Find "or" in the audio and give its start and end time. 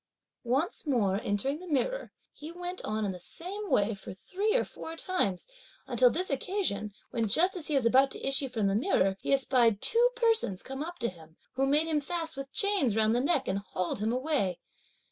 4.55-4.63